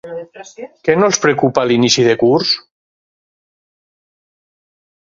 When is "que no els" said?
0.87-1.19